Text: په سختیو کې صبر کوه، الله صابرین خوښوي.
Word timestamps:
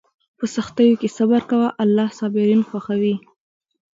په 0.37 0.45
سختیو 0.55 0.99
کې 1.01 1.07
صبر 1.17 1.41
کوه، 1.49 1.67
الله 1.83 2.07
صابرین 2.19 2.61
خوښوي. 2.69 3.15